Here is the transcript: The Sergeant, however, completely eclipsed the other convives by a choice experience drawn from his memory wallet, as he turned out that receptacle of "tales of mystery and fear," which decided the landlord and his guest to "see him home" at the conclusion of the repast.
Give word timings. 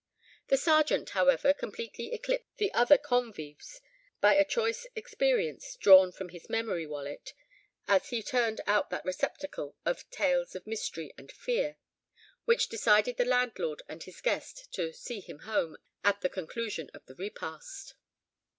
The 0.47 0.57
Sergeant, 0.57 1.11
however, 1.11 1.53
completely 1.53 2.11
eclipsed 2.11 2.57
the 2.57 2.73
other 2.73 2.97
convives 2.97 3.81
by 4.19 4.33
a 4.33 4.43
choice 4.43 4.87
experience 4.95 5.75
drawn 5.75 6.11
from 6.11 6.29
his 6.29 6.49
memory 6.49 6.87
wallet, 6.87 7.35
as 7.87 8.09
he 8.09 8.23
turned 8.23 8.61
out 8.65 8.89
that 8.89 9.05
receptacle 9.05 9.75
of 9.85 10.09
"tales 10.09 10.55
of 10.55 10.65
mystery 10.65 11.13
and 11.19 11.31
fear," 11.31 11.77
which 12.45 12.67
decided 12.67 13.17
the 13.17 13.25
landlord 13.25 13.83
and 13.87 14.01
his 14.01 14.21
guest 14.21 14.73
to 14.73 14.91
"see 14.91 15.19
him 15.19 15.41
home" 15.41 15.77
at 16.03 16.21
the 16.21 16.29
conclusion 16.29 16.89
of 16.95 17.05
the 17.05 17.13
repast. 17.13 17.93